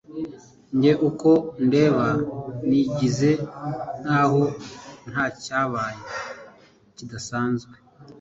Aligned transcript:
njye 0.75 0.93
uko 1.09 1.29
undeba 1.59 2.07
nigize 2.67 3.31
nkaho 4.01 4.41
ntacyabaye 5.11 6.01
kidasanzwe 6.95 7.75